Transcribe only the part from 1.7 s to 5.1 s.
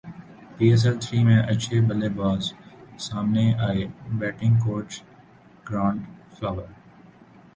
بلے باز سامنے ائے بیٹنگ کوچ